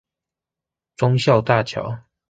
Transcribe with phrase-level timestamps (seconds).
[0.97, 1.99] 忠孝大橋